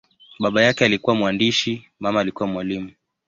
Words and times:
Baba 0.39 0.63
yake 0.63 0.85
alikuwa 0.85 1.15
mwandishi, 1.15 1.85
mama 1.99 2.19
alikuwa 2.21 2.49
mwalimu. 2.49 2.91